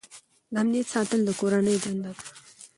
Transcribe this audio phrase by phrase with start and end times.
[0.53, 2.23] د امنیت ساتل د کورنۍ دنده ده.